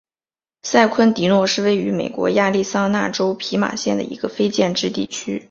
[0.63, 5.39] 塞昆迪诺是位于美国亚利桑那州皮马县的一个非建制地区。